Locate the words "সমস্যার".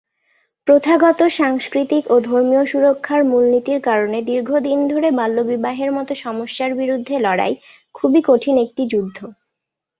6.23-6.71